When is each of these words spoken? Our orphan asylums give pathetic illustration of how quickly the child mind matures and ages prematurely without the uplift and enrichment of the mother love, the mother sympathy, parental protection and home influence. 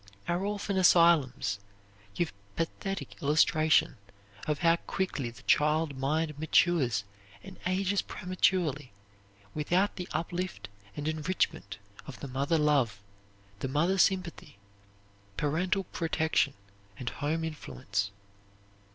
Our 0.27 0.43
orphan 0.47 0.77
asylums 0.77 1.59
give 2.15 2.33
pathetic 2.55 3.21
illustration 3.21 3.97
of 4.47 4.57
how 4.65 4.77
quickly 4.77 5.29
the 5.29 5.43
child 5.43 5.95
mind 5.95 6.39
matures 6.39 7.03
and 7.43 7.59
ages 7.67 8.01
prematurely 8.01 8.93
without 9.53 9.97
the 9.97 10.07
uplift 10.11 10.69
and 10.95 11.07
enrichment 11.07 11.77
of 12.07 12.19
the 12.19 12.27
mother 12.27 12.57
love, 12.57 12.99
the 13.59 13.67
mother 13.67 13.99
sympathy, 13.99 14.57
parental 15.37 15.83
protection 15.83 16.55
and 16.97 17.07
home 17.11 17.43
influence. 17.43 18.09